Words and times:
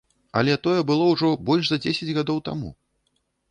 Але 0.39 0.55
тое 0.67 0.79
было 0.91 1.09
ужо 1.17 1.29
больш 1.51 1.65
за 1.73 1.81
дзесяць 1.85 2.15
гадоў 2.21 2.43
таму! 2.51 2.75